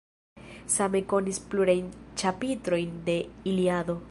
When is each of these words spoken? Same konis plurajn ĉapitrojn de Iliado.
Same 0.75 1.01
konis 1.11 1.39
plurajn 1.51 1.93
ĉapitrojn 2.23 3.01
de 3.11 3.21
Iliado. 3.55 3.99